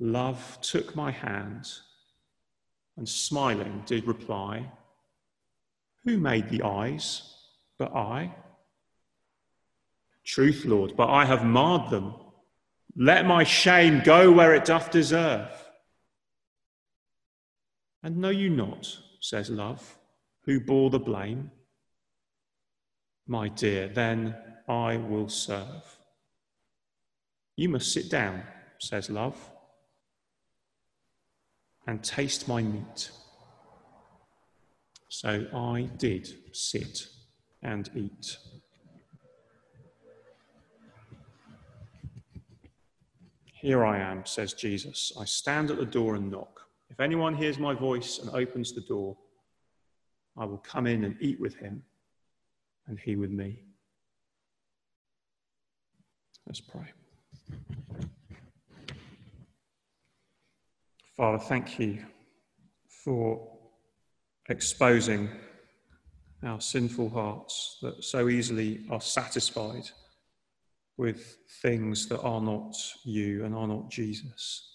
Love 0.00 0.58
took 0.60 0.96
my 0.96 1.12
hand 1.12 1.70
and 2.96 3.08
smiling 3.08 3.82
did 3.86 4.06
reply, 4.06 4.70
Who 6.04 6.18
made 6.18 6.48
the 6.48 6.62
eyes 6.62 7.22
but 7.78 7.94
I? 7.94 8.34
Truth, 10.24 10.64
Lord, 10.64 10.94
but 10.96 11.08
I 11.08 11.24
have 11.24 11.44
marred 11.44 11.90
them. 11.90 12.14
Let 12.94 13.26
my 13.26 13.44
shame 13.44 14.02
go 14.04 14.30
where 14.30 14.54
it 14.54 14.64
doth 14.64 14.90
deserve. 14.90 15.48
And 18.02 18.18
know 18.18 18.30
you 18.30 18.50
not 18.50 18.98
says 19.22 19.48
love, 19.48 19.98
who 20.44 20.58
bore 20.58 20.90
the 20.90 20.98
blame? 20.98 21.50
My 23.28 23.48
dear, 23.48 23.86
then 23.86 24.34
I 24.68 24.96
will 24.96 25.28
serve. 25.28 25.96
You 27.56 27.68
must 27.68 27.92
sit 27.92 28.10
down, 28.10 28.42
says 28.80 29.08
love, 29.08 29.38
and 31.86 32.02
taste 32.02 32.48
my 32.48 32.62
meat. 32.62 33.12
So 35.08 35.46
I 35.54 35.88
did 35.98 36.28
sit 36.52 37.06
and 37.62 37.88
eat. 37.94 38.38
Here 43.52 43.84
I 43.84 43.98
am, 44.00 44.26
says 44.26 44.52
Jesus. 44.52 45.12
I 45.16 45.26
stand 45.26 45.70
at 45.70 45.76
the 45.76 45.86
door 45.86 46.16
and 46.16 46.28
knock. 46.28 46.61
If 46.92 47.00
anyone 47.00 47.34
hears 47.34 47.58
my 47.58 47.72
voice 47.72 48.18
and 48.18 48.28
opens 48.34 48.72
the 48.72 48.82
door, 48.82 49.16
I 50.36 50.44
will 50.44 50.58
come 50.58 50.86
in 50.86 51.04
and 51.04 51.16
eat 51.20 51.40
with 51.40 51.56
him, 51.56 51.82
and 52.86 53.00
he 53.00 53.16
with 53.16 53.30
me. 53.30 53.64
Let's 56.46 56.60
pray. 56.60 56.92
Father, 61.16 61.38
thank 61.38 61.78
you 61.78 62.04
for 63.04 63.48
exposing 64.50 65.30
our 66.42 66.60
sinful 66.60 67.08
hearts 67.08 67.78
that 67.80 68.04
so 68.04 68.28
easily 68.28 68.84
are 68.90 69.00
satisfied 69.00 69.88
with 70.98 71.38
things 71.62 72.06
that 72.08 72.20
are 72.20 72.40
not 72.42 72.76
you 73.04 73.46
and 73.46 73.54
are 73.54 73.66
not 73.66 73.88
Jesus. 73.88 74.71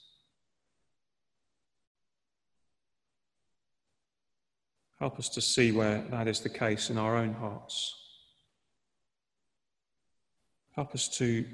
Help 5.00 5.20
us 5.20 5.30
to 5.30 5.42
see 5.42 5.72
where 5.72 6.04
that 6.10 6.28
is 6.28 6.40
the 6.40 6.50
case 6.50 6.90
in 6.90 6.98
our 6.98 7.16
own 7.16 7.34
hearts. 7.34 7.94
Help 10.76 10.96
us 10.96 11.08
to 11.18 11.46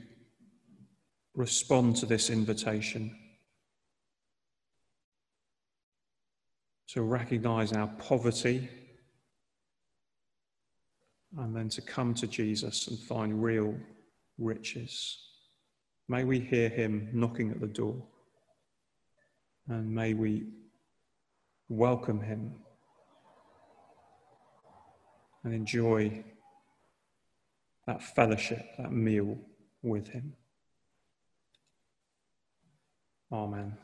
respond 1.36 1.98
to 1.98 2.06
this 2.06 2.30
invitation, 2.30 3.14
to 6.88 7.02
recognize 7.02 7.74
our 7.74 7.88
poverty, 8.00 8.70
and 11.38 11.54
then 11.56 11.68
to 11.68 11.82
come 11.82 12.14
to 12.14 12.28
Jesus 12.28 12.88
and 12.88 13.00
find 13.00 13.44
real 13.44 13.76
riches. 14.38 15.18
May 16.08 16.24
we 16.24 16.40
hear 16.40 16.70
him 16.70 17.10
knocking 17.12 17.52
at 17.52 17.60
the 17.60 17.68
door, 17.68 18.06
and 19.68 19.94
may 19.94 20.14
we 20.14 20.46
welcome 21.68 22.22
him 22.22 22.54
and 25.44 25.54
enjoy 25.54 26.24
that 27.86 28.02
fellowship, 28.02 28.66
that 28.78 28.92
meal 28.92 29.38
with 29.82 30.08
Him. 30.08 30.34
Amen. 33.32 33.78